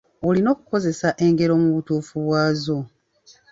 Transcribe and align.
Olina 0.27 0.49
okukozesa 0.53 1.09
engero 1.25 1.53
mu 1.61 1.69
butuufu 1.75 2.15
bwazo. 2.25 2.77